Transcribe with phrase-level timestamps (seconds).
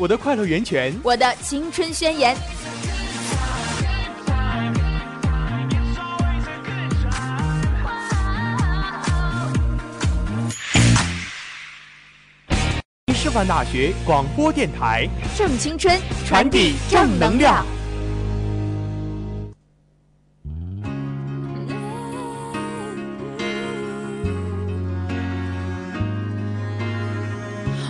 [0.00, 2.36] 我的快乐源泉，我的青春宣言。
[13.12, 17.66] 师范大学广播电台，正青春，传递正能量。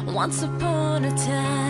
[0.07, 1.68] Once upon a time,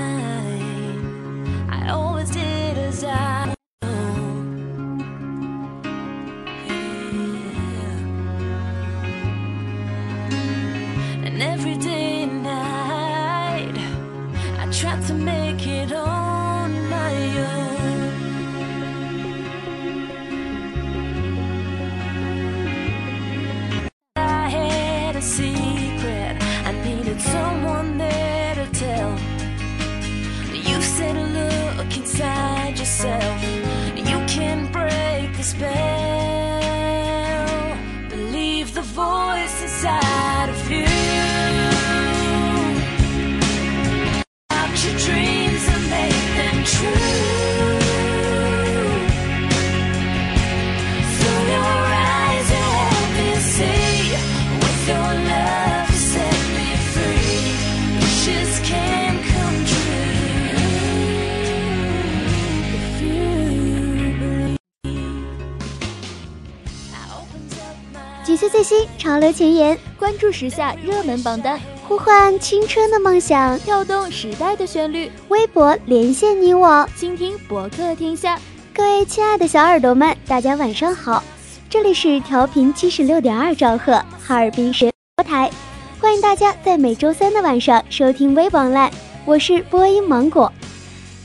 [68.69, 71.59] 新潮流前沿，关注时下热门榜单，
[71.89, 73.59] 呼唤青春的梦想。
[73.61, 78.39] 跳动时代的旋律，微博连线你我，倾听博客天下。
[78.75, 81.25] 各位亲爱的小耳朵们，大家晚上好，
[81.71, 85.51] 这里是调频七十六点二兆赫哈尔滨神播台，
[85.99, 88.91] 欢迎大家在每周三的晚上收听微博烂
[89.25, 90.53] 我是播音芒果。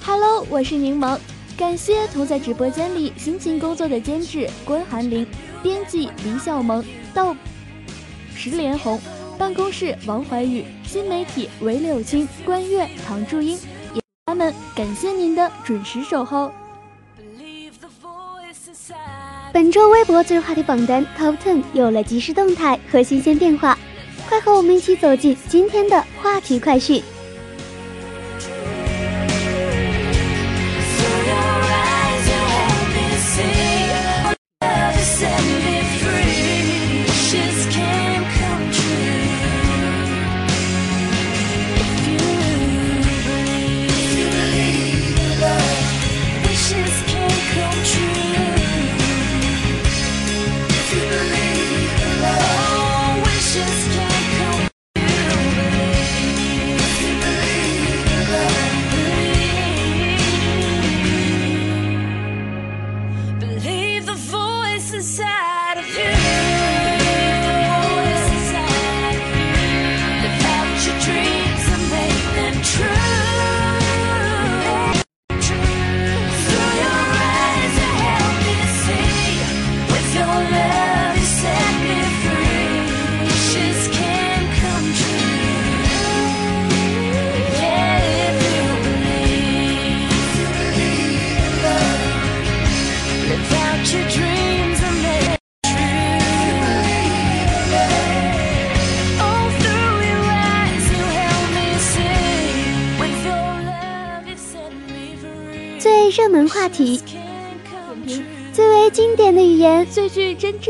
[0.02, 1.20] Hello，我是柠檬，
[1.58, 5.28] 感谢同在直播间里辛勤工作的监制关寒林、
[5.64, 7.34] 编辑李小萌、到
[8.36, 9.00] 石连红、
[9.38, 13.58] 办公室王怀宇、新媒体韦柳青、关悦、唐祝英，
[13.94, 16.52] 也他们感谢您的准时守候。
[19.54, 23.78] 本周微博最热话题榜单 Top Ten 有了即时动态和新鲜变化，
[24.28, 27.02] 快和我们一起走进今天的话题快讯。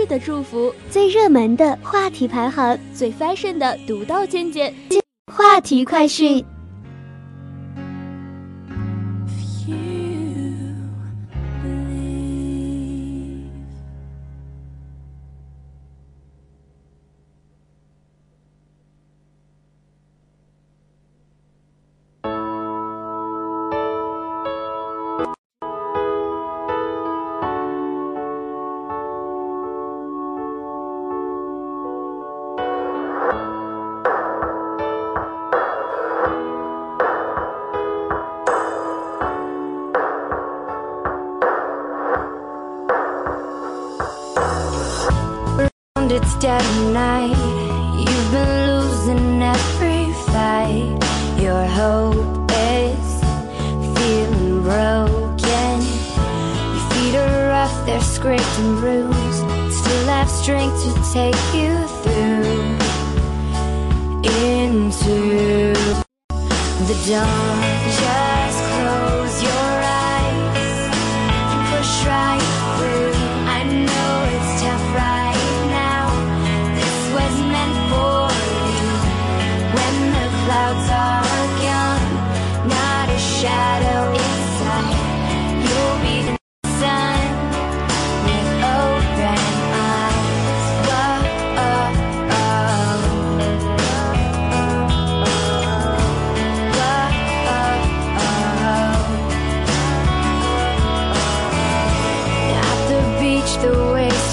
[0.05, 4.73] 的祝福，最热门的话题排行，最 fashion 的独到见解。
[5.31, 6.44] 话题快讯。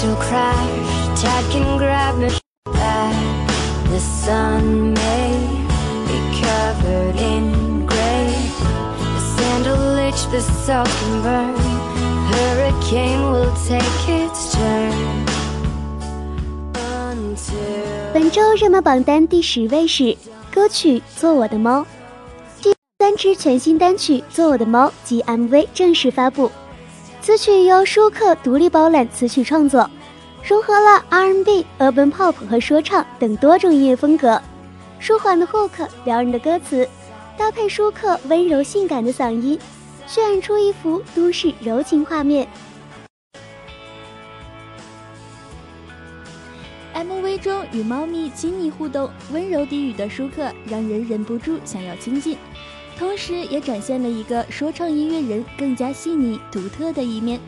[0.00, 1.20] still crash.
[1.20, 2.28] Tide can grab me
[2.64, 3.16] back.
[3.90, 5.32] The sun may
[6.08, 8.32] be covered in gray.
[9.16, 11.56] The sand will itch, the salt can burn.
[12.30, 15.26] Hurricane will take its turn.
[16.74, 20.16] Until 本周热门榜单第十位是
[20.52, 21.80] 歌曲《做我的猫》，
[22.62, 26.50] 第三支全新单曲《做我的猫》及 MV 正式发布。
[27.21, 29.87] 此曲由舒克独立包揽词曲创作，
[30.43, 34.41] 融合了 R&B、Urban Pop 和说唱等多种音乐风格。
[34.97, 36.87] 舒缓的 hook、撩人的歌词，
[37.37, 39.59] 搭配舒克温柔性感的嗓音，
[40.07, 42.47] 渲染出一幅都市柔情画面。
[46.95, 52.35] MV 中与猫咪亲密互动、温柔低语的舒克，让人忍不住想要亲近，
[53.01, 57.39] 同时也展现了一个说唱音乐人更加细腻、独特的一面。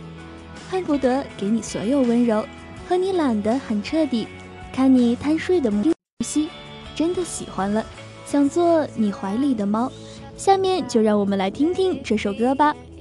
[0.68, 2.44] 恨不得给你所有温柔，
[2.90, 4.28] 和你懒得很彻底，
[4.74, 5.92] 看你贪睡的呼
[6.26, 6.50] 吸，
[6.96, 7.86] 真的喜欢了，
[8.26, 9.92] 想做你怀里的猫。
[10.36, 12.76] 下面就让我们来听听这首歌吧。“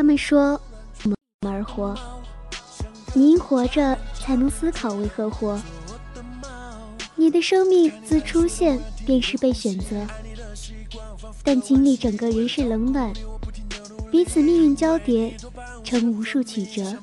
[0.00, 0.58] 他们说，
[1.04, 1.14] 我们
[1.52, 1.94] 而活，
[3.12, 5.60] 您活着才能思考为何活。
[7.16, 10.06] 你的生命自出现便是被选择，
[11.44, 13.12] 但经历整个人世冷暖，
[14.10, 15.36] 彼此命运交叠，
[15.84, 16.96] 成无数曲折。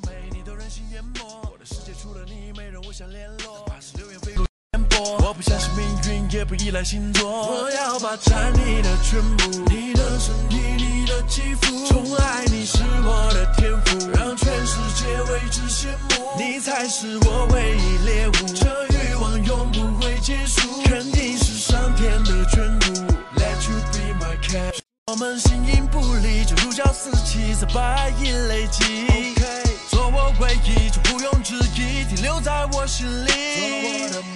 [5.20, 7.30] 我不相信命运，也不依赖星座。
[7.30, 11.88] 我要霸占你的全部，你的身体，你的肌肤。
[11.88, 16.38] 宠爱你是我的天赋，让全世界为之羡慕。
[16.38, 23.14] 你才是我唯一猎物，这欲望永不会结束，肯定是上天的眷顾。
[23.40, 24.80] Let you be my cat。
[25.08, 29.08] 我们形影不离，就如胶似漆，在白银累积。
[29.36, 29.67] 做
[30.10, 33.32] 我唯一，就毋庸置疑，停留在我心里。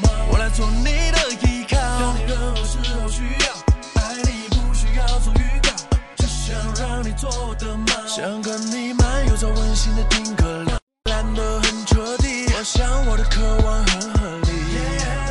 [0.04, 5.70] 我我来做你的依靠，当你任何时候需要，爱你不需要做预告，
[6.18, 12.46] 只想让你做我的猫，想跟你漫游在温馨的丁克寮，懒得很彻底。
[12.58, 14.52] 我想我的渴望很合理，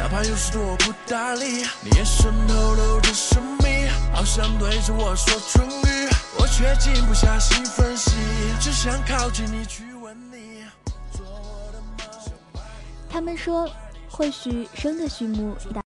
[0.00, 8.12] 哪怕有时多不搭理，你眼神透露着神秘，好像对着我说春语，我却静不下心分析，
[8.59, 9.85] 只想靠近你去
[13.20, 13.68] 他们说，
[14.08, 15.84] 或许生的序幕大，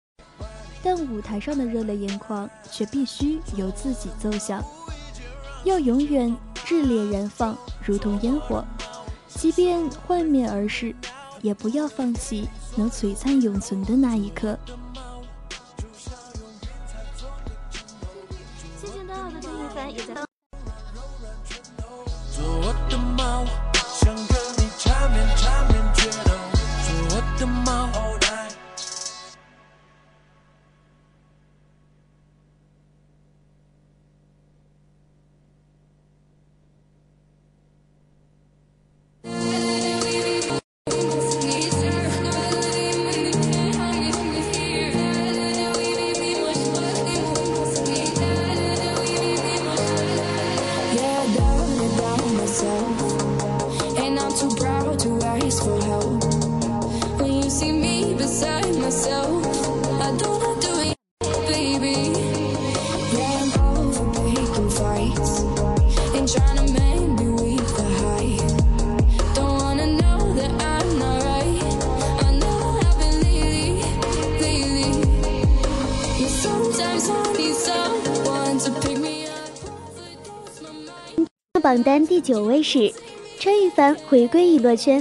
[0.82, 4.60] 但舞台上的热泪盈眶却必须由自己奏响。
[5.62, 7.56] 要永远炽烈燃放，
[7.86, 8.64] 如同烟火，
[9.28, 10.92] 即便幻灭而逝，
[11.40, 14.58] 也不要放弃能璀璨永存的那一刻。
[81.70, 82.92] 榜单第九位是
[83.38, 85.00] 陈羽凡回归娱乐圈。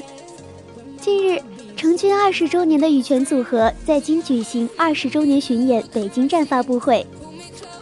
[1.01, 1.41] 近日，
[1.75, 7.03] 成军二十周年的羽泉组合在京举行二十周年巡演北京站发布会。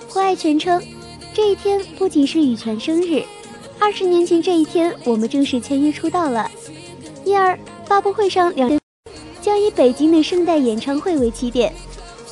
[0.08, 0.82] 胡爱全称，
[1.34, 3.22] 这一天不仅是羽泉生日，
[3.78, 6.50] 二十年前这一天，我们正式签约出道了。
[7.26, 8.80] 因而，发布会上两人
[9.42, 11.74] 将以北京的盛大演唱会为起点，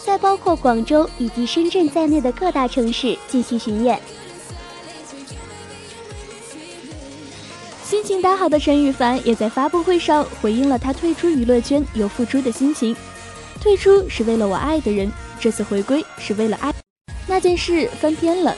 [0.06, 4.00] 在包括广州以及深圳在内的各大城市进行巡演。
[7.86, 12.96] 心情大好的陈羽凡也在发布会上回应了他退出娱乐圈有付出的心情。
[13.62, 16.74] 退出是为了我爱的人，这次回归是为了爱。
[17.28, 18.56] 那件事翻篇了，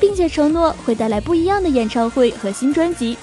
[0.00, 3.16] 并且承诺会带来不一样的演唱会和新专辑。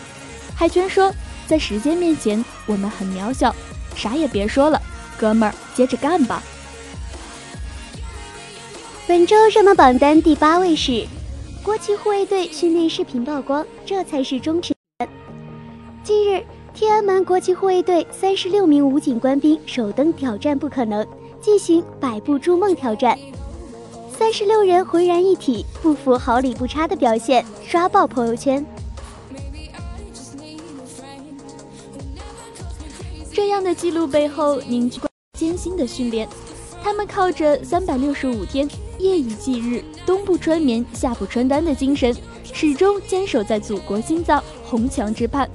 [0.55, 1.13] 海泉说，
[1.45, 3.53] 在时间面前，我们很渺小，
[3.97, 4.81] 啥也别说了，
[5.19, 6.41] 哥们儿，接着干吧。
[9.05, 11.05] 本周热门榜单第八位是
[11.61, 14.72] 国旗护卫队训练视频曝光，这才是忠实。
[16.03, 16.43] 近日，
[16.73, 21.07] 天安门国旗护卫队三十六名武警官兵首登挑战不可能，
[21.39, 23.17] 进行百步筑梦挑战。
[24.11, 28.65] 三十六人浑然一体，不服毫厘不差的表现，刷爆朋友圈。
[33.31, 34.99] 这样的记录背后凝聚
[35.39, 36.27] 艰辛的训练，
[36.83, 38.67] 他们靠着三百六十五天
[38.99, 45.49] 夜以继日、冬不穿棉、夏不穿单的精神，始终坚守在祖国心脏红墙之畔，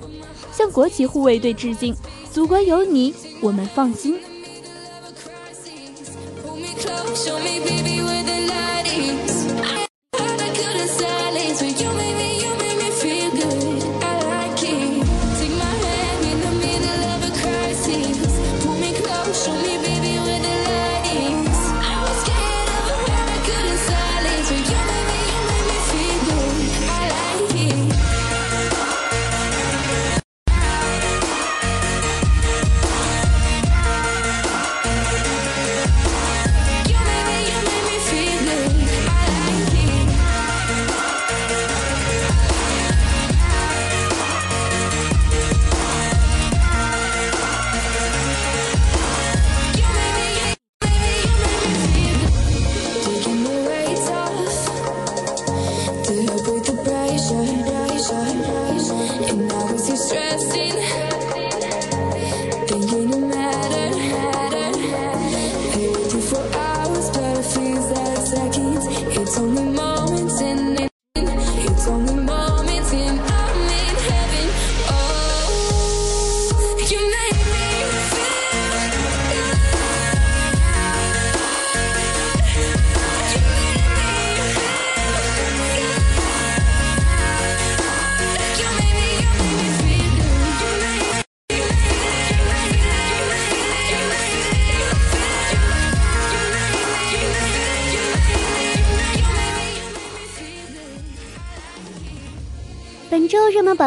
[0.58, 1.94] 向国旗护卫队致敬。
[2.32, 4.18] 祖国有你，我们放心。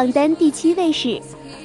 [0.02, 1.22] 榜单第七位是，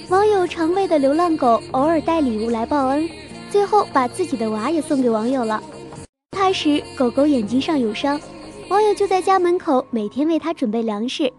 [0.09, 3.09] 网友常喂的流浪狗偶尔带礼物来报恩，
[3.49, 5.59] 最后把自己的娃也送给网友了。
[6.29, 8.21] 他时狗狗眼睛上有伤，
[8.69, 11.33] 网友就在家门口每天为它准备粮食，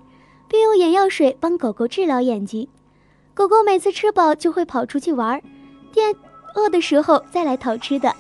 [0.49, 2.67] 并用眼药水帮狗狗治疗眼睛。
[3.33, 5.41] 狗狗每次吃饱就会跑出去玩，
[5.93, 6.13] 店
[6.57, 8.13] 饿的时候再来讨吃的。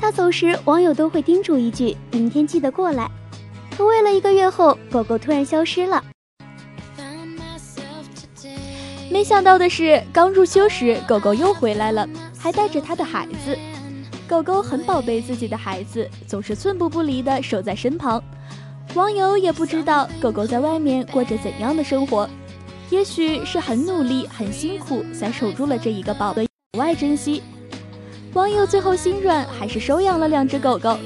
[0.00, 3.08] 他走时，网友都会叮嘱一句：“明天记得过来。”
[3.78, 6.02] 可喂了一个月后，狗狗突然消失了。
[9.10, 13.58] 没想到的是，刚入秋时，狗狗又回来了，还带着它的孩子。
[14.28, 18.22] 狗狗很宝贝自己的孩子，总是寸步不离地守在身旁。
[18.94, 22.30] 网友也不知道狗狗在外面过着怎样的生活，
[22.88, 27.42] 也许是很努力、很辛苦才守住了这一个宝贝，格外珍惜。
[28.34, 30.96] 网友最后心软，还是收养了两只狗狗。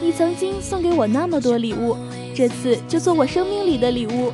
[0.00, 1.98] 你曾经送给我那么多礼物，
[2.34, 4.32] 这次就做我生命里的礼物。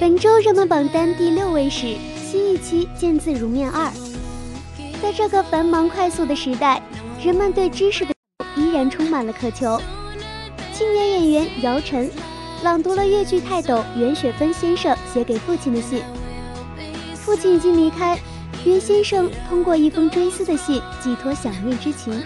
[0.00, 3.86] 本周热门榜单第六位是新一期《见字如面二》。
[5.00, 6.82] 在这个繁忙快速的时代，
[7.24, 8.12] 人们对知识的
[8.56, 9.80] 依然充满了渴求。
[10.72, 12.10] 青年演员姚晨
[12.64, 16.02] 朗读了越剧泰斗袁雪芬先生写给父亲的信。
[17.14, 18.18] 父亲已经离开，
[18.64, 22.22] 袁先生通过一封追思的信寄托想念之情。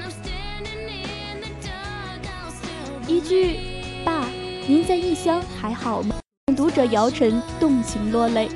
[3.07, 3.59] 一句
[4.03, 4.27] “爸，
[4.67, 6.16] 您在异乡还好吗？”
[6.57, 8.49] 读者姚晨动情落泪，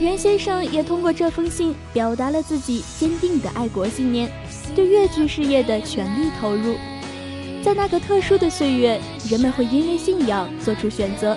[0.00, 4.32] 袁先生也通过这封信表达了自己坚定的爱国信念，
[4.74, 6.76] 对越剧事业的全力投入。
[7.62, 11.36] 在那个特殊的岁月，人们会因为信仰做出选择；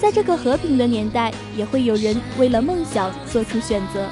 [0.00, 4.08] 在这个和平的年代，也会有人为了梦想做出选择。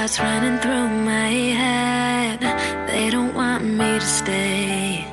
[0.00, 2.40] thoughts running through my head,
[2.88, 5.04] they don't want me to stay.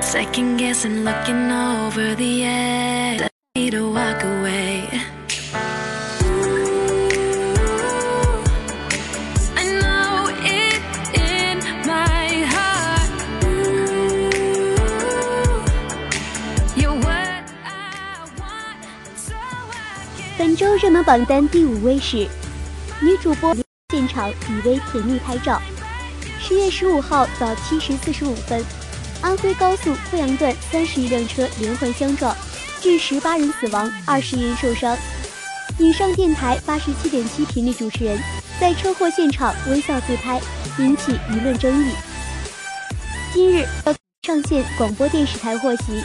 [0.00, 4.88] Second guessing, looking over the edge, I need to walk away.
[9.60, 10.80] I know it
[11.18, 12.24] in my
[12.54, 13.10] heart.
[16.76, 18.84] You're what I want,
[19.16, 20.38] so I can.
[20.38, 22.28] 本周热门榜单第五位是
[22.99, 23.55] 女主播
[23.93, 25.61] 现场以为甜蜜拍照。
[26.39, 28.63] 十月十五号早七时四十五分，
[29.21, 32.35] 安徽高速阜阳段三十一辆车连环相撞，
[32.81, 34.97] 致十八人死亡，二十人受伤。
[35.77, 38.17] 以上电台八十七点七频率主持人
[38.59, 40.41] 在车祸现场微笑自拍，
[40.79, 41.91] 引起舆论争议。
[43.31, 43.67] 今日
[44.23, 46.03] 上线广播电视台获悉，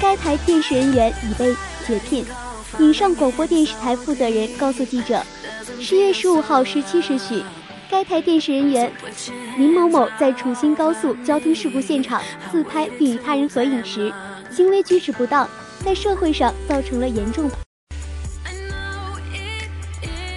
[0.00, 1.52] 该台电视人员已被
[1.88, 2.24] 解聘。
[2.78, 5.24] 以上广播电视台负责人告诉记者，
[5.78, 7.42] 十月十五号十七时许，
[7.90, 8.90] 该台电视人员
[9.56, 14.12] 林某某在楚新高速交通事故现场自拍并与他人合影时，
[14.50, 15.48] 行为举止不当，
[15.84, 17.50] 在社会上造成了严重。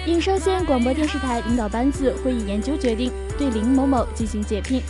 [0.06, 4.82] 影上县广播电视台领导班子会议研究决定，对林某某进行解聘，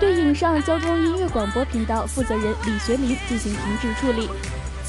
[0.00, 4.28] 对影上交通音乐广播频道负责人李学林进行停职处理。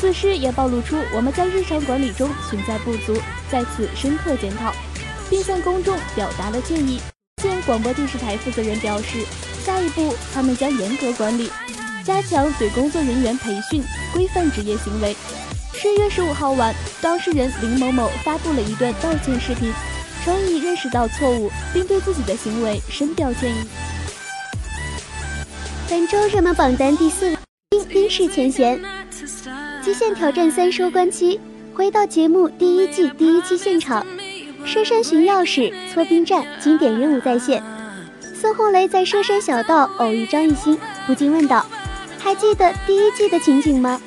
[0.04, 3.16] 此事也暴露出我们在日常管理中存在不足，
[3.50, 4.74] 在此深刻检讨，
[5.30, 7.00] 并向公众表达了建议。
[7.42, 9.26] 现广播电视台负责人表示，
[9.64, 11.50] 下一步他们将严格管理，
[12.04, 15.16] 加强对工作人员培训，规范职业行为。
[15.72, 19.72] 十月十五号晚，当事人林某某发布了一段道歉视频，
[20.26, 23.70] 称已认识到错误，并对自己的行为深表歉意。
[25.90, 27.38] 本周热门榜单第四位，
[27.88, 28.78] 冰释前嫌。
[29.84, 31.38] 《极限挑战三》收官期，
[31.74, 34.06] 回到节目第一季第一期现场，
[34.66, 37.62] 佘山寻钥匙、搓冰战经典任务再现。
[38.34, 41.66] 孙红雷在佘山小道偶遇张艺兴，不禁问道
[42.18, 44.00] ：“还记得第一季的情景吗？”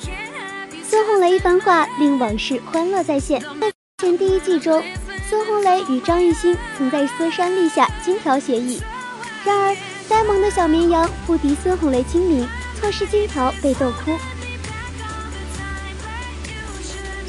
[0.83, 3.39] 孙红雷一番话令往事欢乐再现。
[3.61, 4.83] 在前第一季中，
[5.29, 8.81] 孙红雷与张艺兴曾在佘山立下金条协议，
[9.45, 9.77] 然而
[10.09, 12.49] 呆萌的小绵羊不敌孙红雷精明，
[12.81, 14.13] 错失金条被逗哭。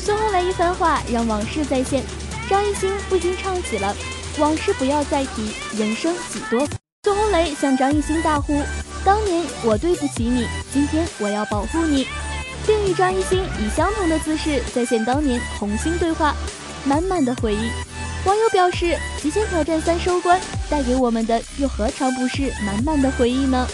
[0.08, 2.02] 孙红雷一番话让往事再现，
[2.50, 3.94] 张艺兴不禁唱起了
[4.40, 6.66] “往事不要再提，人生几多”。
[7.04, 8.64] 孙红雷向张艺兴大呼
[9.04, 12.08] ：“当年我对不起你，今天我要保护你。”
[12.66, 16.34] 并与张艺兴以相同的姿势再现当年红星对话，
[16.86, 17.70] 满满的回忆。
[18.24, 18.86] 网友表示，
[19.22, 20.40] 《极限挑战三》收官
[20.70, 23.68] 带给我们的又何尝不是满满的回忆呢？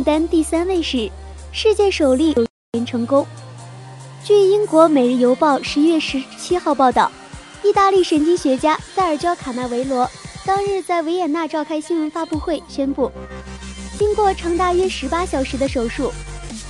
[0.00, 1.10] 榜单第三位是
[1.52, 3.26] 世界首例有人成功。
[4.24, 7.12] 据英国《每日邮报》十一月十七号报道，
[7.62, 10.10] 意大利神经学家塞尔焦·卡纳维罗
[10.46, 13.12] 当日在维也纳召开新闻发布会，宣布，
[13.98, 16.10] 经过长达约十八小时的手术，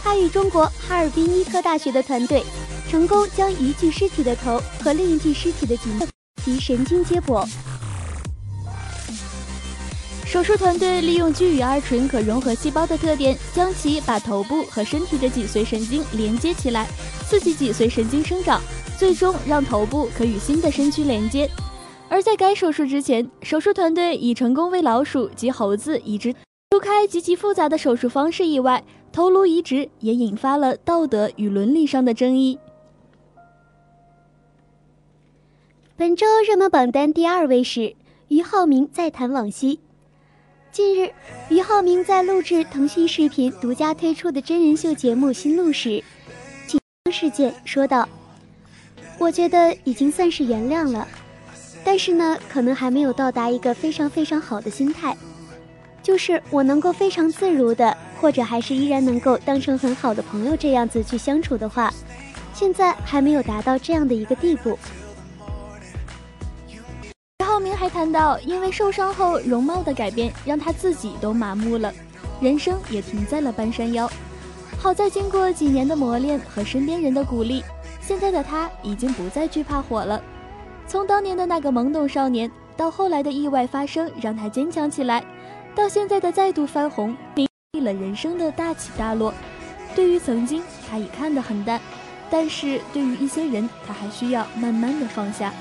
[0.03, 2.43] 他与中国哈尔滨医科大学的团队
[2.91, 6.01] 成功将一具尸体的头和另一具尸体的颈
[6.45, 7.49] 及神经接驳。
[10.31, 16.87] 手术团队利用聚乙二醇可融合细胞的特点，将其把头部和身体的脊髓神经连接起来，
[17.27, 18.63] 刺激脊髓神经生长，
[18.97, 21.51] 最终让头部可与新的身躯连接。
[22.09, 26.33] 而在该手术之前，手术团队已成功为老鼠及猴子移植。
[26.71, 32.57] 除开极其复杂的手术方式以外，头颅移植也引发了道德与伦理上的争议。
[35.97, 37.97] 本周热门榜单第二位是
[38.29, 39.81] 俞灏明再谈往昔。
[40.73, 41.11] 近日，
[41.49, 46.03] 俞灏明在录制腾讯视频独家推出的真人秀节目《新路》时，
[47.11, 48.09] 事件说道
[49.19, 51.09] ：“我觉得已经算是原谅了，
[51.85, 55.17] 但是呢，可能还没有到达一个非常非常好的心态，
[56.05, 61.93] 就是我能够非常自如的，或者还是依然能够当成很好的朋友这样子去相处的话，
[62.55, 64.79] 现在还没有达到这样的一个地步。”
[67.61, 71.93] 明还谈到，因为受伤后容貌的改变，让他自己都麻木了，
[72.41, 74.11] 人生也停在了半山腰。
[74.79, 77.63] 好在经过几年的磨练和身边人的鼓励，
[78.01, 80.23] 现在的他已经不再惧怕火了。
[80.87, 85.23] 从当年的那个懵懂少年，到后来的意外发生让他坚强起来，
[85.75, 89.33] 到现在的再度翻红，经历了人生的大起大落。
[89.95, 91.81] 对于曾经，他已看得很淡，
[92.31, 95.53] 但是对于一些人，他还需要慢慢的放下。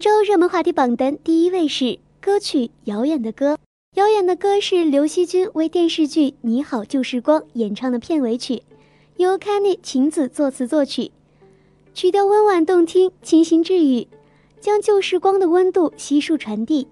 [0.00, 3.52] 周热门话题榜单第一位是歌曲《遥远的歌》。
[3.96, 8.62] 《遥远的歌》是刘惜君为电视剧《你好旧时光》演唱的片尾曲，
[9.18, 11.12] 由 Kenny 晴子作词作曲，
[11.92, 14.08] 曲调温婉动听，清新治愈，
[14.58, 16.88] 将旧时光的温度悉数传递。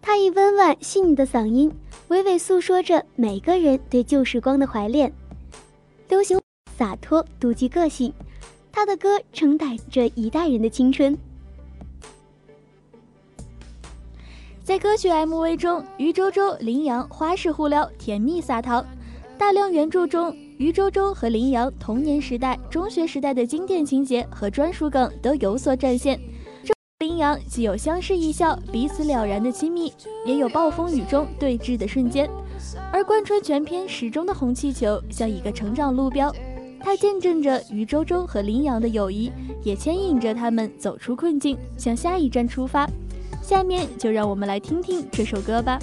[0.00, 1.70] 他以温婉细腻的嗓音，
[2.08, 5.12] 娓娓诉说着每个人对旧时光的怀恋。
[6.08, 6.40] 流行
[6.74, 8.10] 洒脱，独具个性，
[8.72, 11.18] 他的歌承载着一代人的青春。
[14.70, 18.86] 在歌曲 MV 中，余周周、林阳花式互撩，甜蜜撒糖。
[19.36, 26.20] 大量原著中，余周周和林阳童年时代、中学时代的经典情节和专属梗都有所展现。
[26.62, 29.92] 这，林阳既有相视一笑，彼此了然的亲密，
[30.24, 32.30] 也有暴风雨中对峙的瞬间，
[32.92, 36.32] 而贯穿全篇始终的红气球像一个成长路标。
[36.78, 39.32] 它见证着余周周和林阳的友谊，
[39.64, 42.88] 也牵引着他们走出困境，向下一站出发。
[43.42, 45.78] 下面就让我们来听听这首歌吧。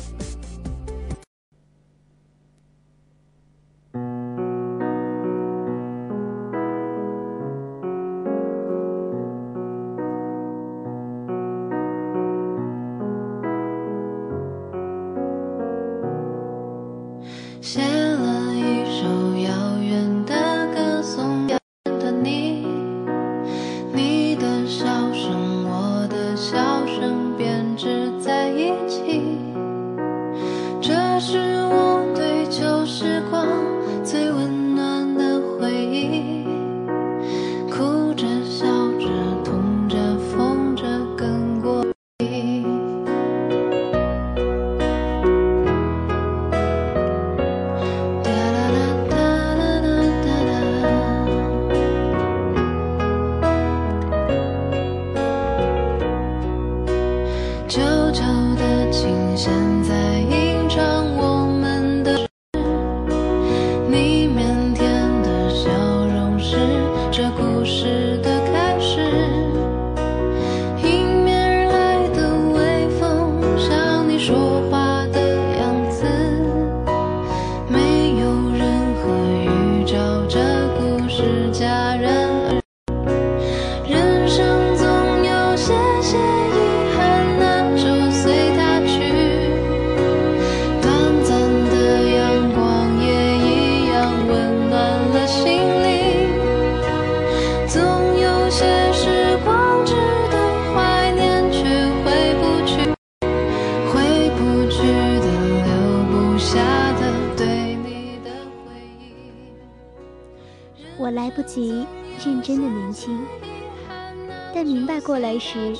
[115.47, 115.77] 时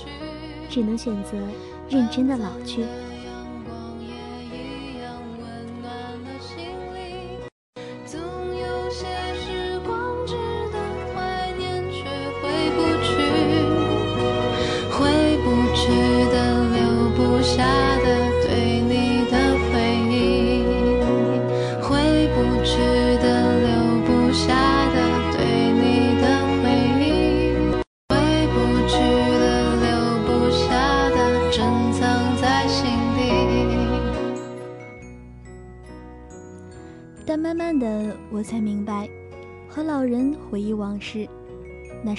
[0.69, 1.37] 只能选择
[1.89, 2.85] 认真的老去。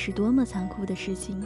[0.08, 1.38] 是多么残酷的事情。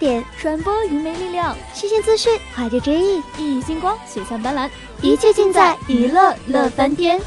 [0.00, 4.68] 点传播愚昧力量，新鲜资讯，跨界追忆，熠熠星光，璀璨斑斓，
[5.02, 7.20] 一切尽在娱乐乐翻天。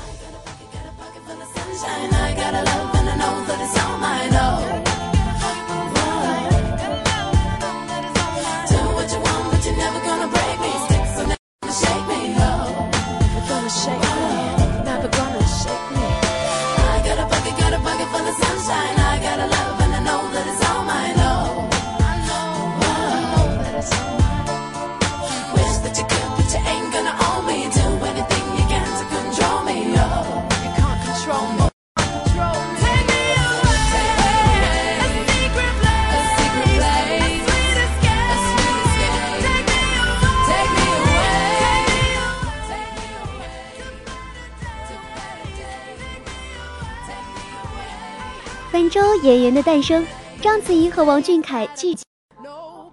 [48.93, 50.05] 周演员的诞生，
[50.39, 51.97] 章子怡和王俊凯剧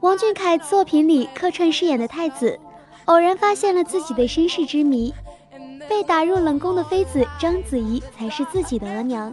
[0.01, 2.59] 王俊凯作品里客串饰演的太子，
[3.05, 5.13] 偶然发现了自己的身世之谜，
[5.91, 9.31] 被打入冷宫的妃子章子怡才是自己的额娘。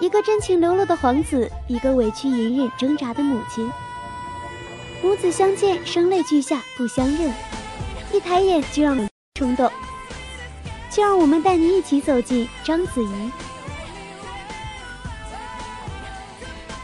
[0.00, 3.72] 一个真情流露的皇子，一个委屈隐忍挣扎的母亲。
[5.02, 7.32] 母子相见，声泪俱下，不相认。
[8.12, 9.08] 一抬眼就让人
[9.38, 9.70] 冲动，
[10.90, 13.30] 就让我们带你一起走进章子怡。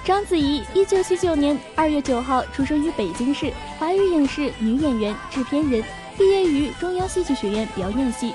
[0.02, 5.84] 章子怡，一九七九年二月九号出生于北京市，华语影视女演员、制片人，
[6.16, 8.32] 毕业于中央戏剧学院表演系。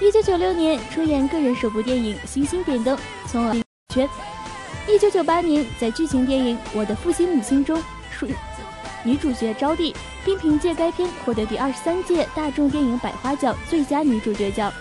[0.00, 2.96] 一九九六年出演个人首部电影《星星点灯》，
[3.26, 3.54] 从而
[3.94, 4.08] 圈。
[4.88, 7.80] 一九九八年在剧情电影《我的父亲母亲》中
[8.10, 8.26] 属
[9.04, 9.94] 女主角招娣，
[10.24, 14.72] 并凭借该片获得第二十三届大众电影百花奖最佳女主角奖。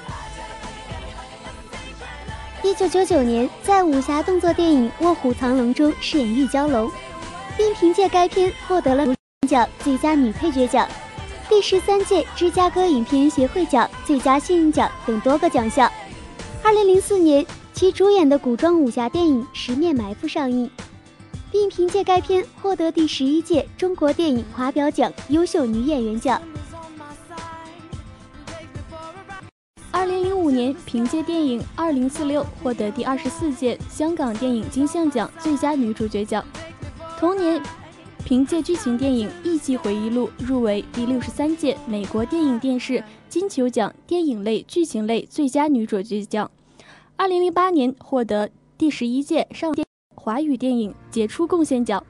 [2.66, 6.90] 一九九九年，在武侠动作电影《卧虎藏龙》中饰演玉娇龙，
[7.58, 9.06] 并凭借该片获得了
[9.50, 10.88] 奖最佳女配角奖、
[11.50, 15.92] 第十三届芝加哥影片协会奖最佳新人奖等多个奖项。
[16.64, 20.72] 二零零四年，其主演的古装武侠电影《十面埋伏》上映，
[21.52, 26.42] 并凭借该片获得第十一届中国电影华表奖优秀女演员奖。
[29.94, 36.44] 二零零五年，凭借电影《二零四六》获得第二十四届香港电影金像奖最佳女主角奖。
[37.20, 37.62] 同年，
[38.26, 46.50] 凭借剧情电影《艺伎回忆录》入围第六十三届美国电影电视金球奖电影类剧情类最佳女主角奖。
[47.16, 49.86] 二零零八年，获得第十一届上电
[50.16, 52.04] 华语电影杰出贡献奖。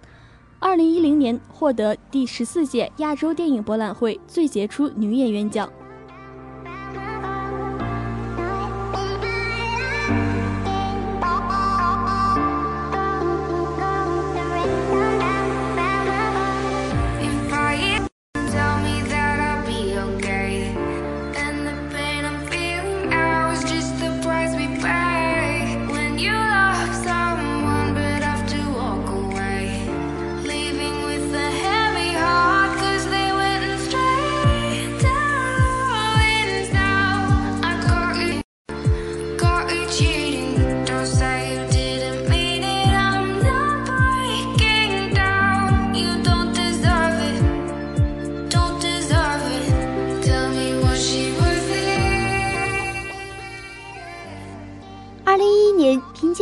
[0.60, 5.70] 二零一零年，获得第十四届亚洲电影博览会最杰出女演员奖。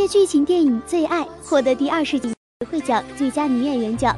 [0.07, 4.15] 剧情电影《最爱》获得第二十届协会奖最佳女演员奖。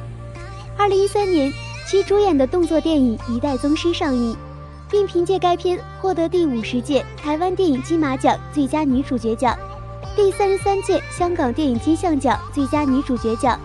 [0.76, 1.52] 二零一三年，
[1.88, 4.36] 其主演的动作电影《一代宗师》上映，
[4.90, 9.56] 并凭借该片获得第五十届台湾电影金马奖最佳女主角奖、
[10.16, 13.58] 第三十三届香港电影金像奖最佳女主角奖、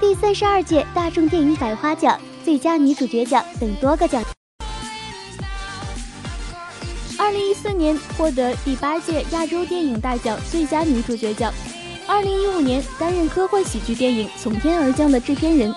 [0.00, 4.22] 第三十二届大众电影百花奖最佳女主角奖等多个奖。
[7.18, 11.52] 二零一四年获得第八届亚洲电影大奖最佳女主角奖。
[12.06, 15.74] 二零一五年担任科幻喜剧电影《从天而降》的制片人。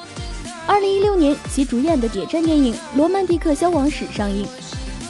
[0.67, 4.45] 二零一六年其主演的谍战电影《罗曼蒂克消亡史》上映。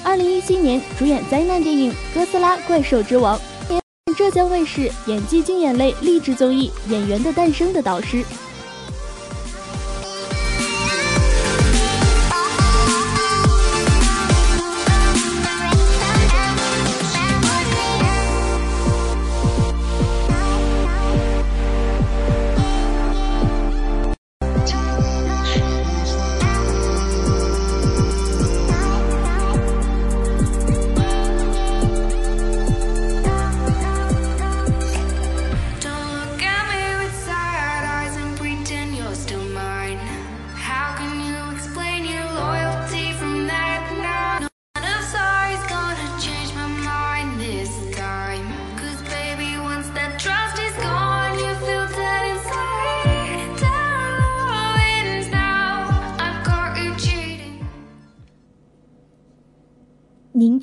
[0.04, 3.38] 二零一七年主演灾难电影《哥斯拉：怪兽之王》，
[4.16, 8.24] 浙江卫视演技竞演类励志综艺《演员的诞生》的导师。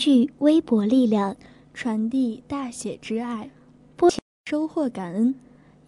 [0.06, 1.34] 聚微薄力量，
[1.74, 3.50] 传递大写之爱，
[3.96, 4.08] 播
[4.48, 5.34] 收获感恩，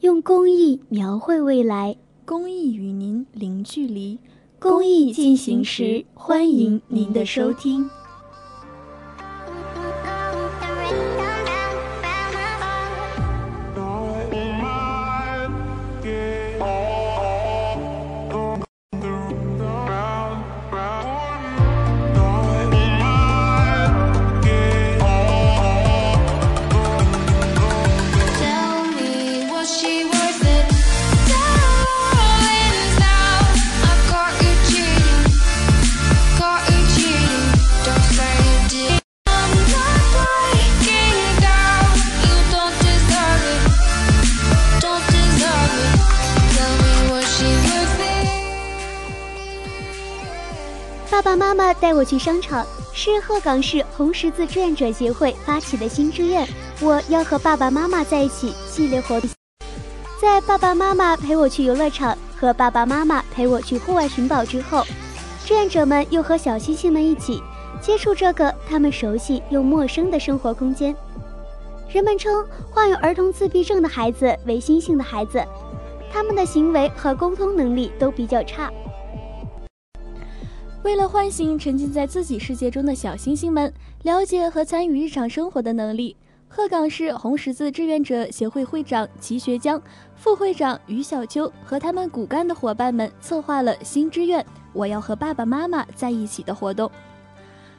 [0.01, 1.97] 用公益描绘未来。
[2.25, 4.19] 公益与您零距离，
[4.59, 7.89] 公益进行时，欢迎您的收听。
[51.39, 56.45] 妈妈带我去商场，是鹤岗市红十字志愿者协会发起的新志愿
[56.83, 59.31] “我要和爸爸妈妈在一起”系列活动。
[60.21, 64.83] 在爸爸妈妈陪我去游乐场和爸爸妈妈陪我去户外寻宝之后，
[65.47, 67.41] 志愿者们又和小星星们一起
[67.81, 70.93] 接触这个他们熟悉又陌生的生活空间。
[71.89, 75.41] 人们称患有儿童自闭症的孩子为“星星的孩子”，
[76.13, 78.73] 他们的行为和沟通能力都比较差。
[80.89, 83.71] 为了唤醒沉浸在自己世界中的小星星们，
[84.05, 86.17] 了解和参与日常生活的能力，
[86.49, 89.79] 鹤岗市红十字志愿者协会会长齐学江、
[90.17, 96.91] 副会长于小秋和他们骨干的伙伴们策划了“新志愿我要和爸爸妈妈在一起”的活动。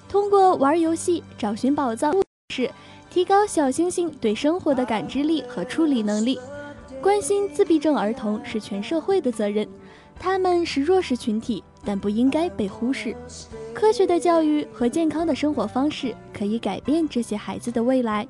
[0.07, 2.13] 通过玩游戏、找寻宝藏
[2.53, 2.69] 是
[3.09, 6.39] 提高小星星对生活的感知力和处理能力。
[7.01, 9.67] 关心自闭症儿童是全社会的责任，
[10.19, 11.63] 他们是弱势群体。
[11.83, 13.15] 但不应该被忽视。
[13.73, 18.27] 科学的教育和健康的生活方式可以改变这些孩子的未来。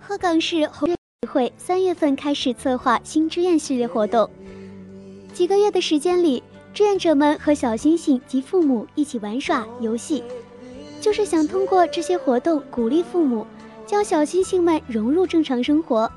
[0.00, 4.28] 鹤岗市红十会三月份开始策划新志愿系列活动，
[5.34, 6.42] 几个月的时间里，
[6.72, 10.24] 志愿者们和小星星及父母一起玩耍游戏，
[11.00, 13.46] 就是想通过这些活动鼓励父母
[13.86, 16.10] 将小星星们融入正常生活。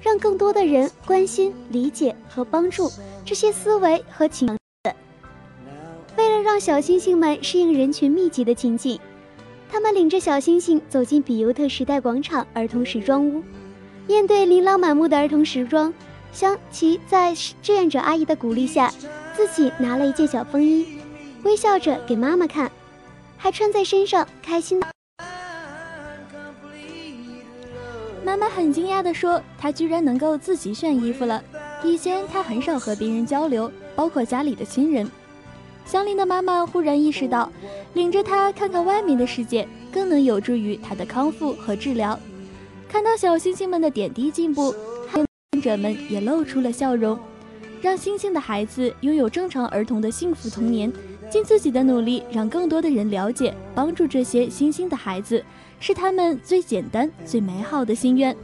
[0.00, 2.90] 让更多的人关心、理解和帮助
[3.24, 4.90] 这些思维和情绪。
[6.16, 8.98] 为了让小星星们适应人群密集的情景，
[9.70, 13.42] 他们领着小星星走进比尤特时代广场儿童时装屋。
[14.06, 15.92] 面对琳琅满目的儿童时装，
[16.32, 18.92] 香琪在志愿者阿姨的鼓励下，
[19.34, 20.86] 自己拿了一件小风衣，
[21.42, 22.70] 微笑着给妈妈看，
[23.36, 24.80] 还穿在身上，开心。
[28.26, 31.40] 妈妈很惊讶地说：“她居然能够自己选衣服了。
[31.84, 35.08] 以前她很少和别人交流，包括家里的亲人。”
[35.86, 37.48] 香菱的妈妈忽然意识到，
[37.94, 42.18] 领着她看看外面的世界，更能有助于她的康复和治疗。
[42.88, 47.16] 看到小星星们的点滴进步，志愿者们也露出了笑容。
[47.80, 50.92] 让星星的孩子拥有正常儿童的幸福童年，
[51.30, 55.44] 尽自己的努力，让更多的人了解、帮助这些星星的孩子。
[55.86, 58.36] 是他们最简单、最美好的心愿。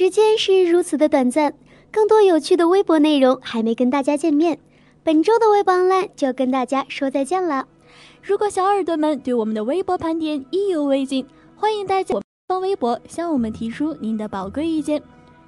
[0.00, 1.52] 时间是如此的短暂，
[1.92, 4.58] 更多有趣的微博内容还没跟大家见面。
[5.04, 7.68] 本周的微博 online 就要跟大家说再见了。
[8.22, 15.02] 如果小耳朵们对我们的微博盘点意犹未尽，欢迎大家官方微博向我们提出您的宝贵意见，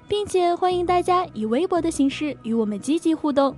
[0.07, 3.55] 并且欢迎大家以微博的形式与我们积极互动。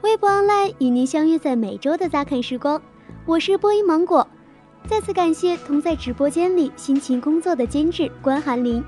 [0.00, 2.80] 微博 online 与您相约在每周的杂侃时光，
[3.26, 4.26] 我是播音芒果。
[4.88, 8.82] 再次感谢同在直播间里辛勤工作的监制关寒林、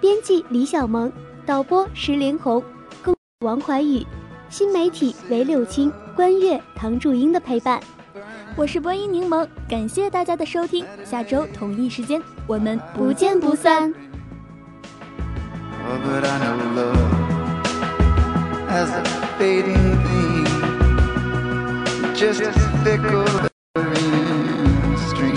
[0.00, 1.12] 编辑李小萌、
[1.44, 2.62] 导播石连红、
[3.02, 4.06] 工王怀宇、
[4.48, 7.80] 新媒体韦柳青、关悦、唐祝英的陪伴。
[8.54, 13.92] 我是播音柠檬，感谢大家的收听，下周同一时间我们不见不散。
[15.84, 16.96] Oh, but I know love
[18.68, 19.02] as a
[19.36, 20.46] fading thing,
[22.14, 23.24] just as fickle
[23.74, 25.34] as a stream.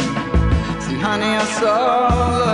[0.82, 2.51] See, honey, I saw love.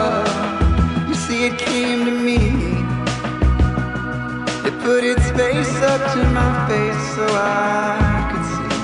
[4.88, 8.76] Put its face up to my face so I could see.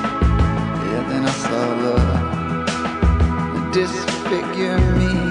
[0.87, 5.22] Yeah, then I saw love disfigure me.